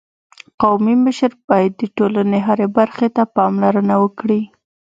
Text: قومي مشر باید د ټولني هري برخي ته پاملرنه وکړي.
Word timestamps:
قومي 0.61 0.95
مشر 1.05 1.31
باید 1.47 1.71
د 1.77 1.83
ټولني 1.97 2.39
هري 2.47 2.67
برخي 2.77 3.07
ته 3.15 3.23
پاملرنه 3.35 3.95
وکړي. 4.03 4.41